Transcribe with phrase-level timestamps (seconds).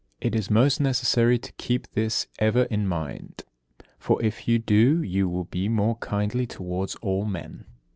[0.19, 3.43] It is most necessary to keep this ever in mind;
[3.99, 7.65] for, if you do, you will be more kindly towards all men.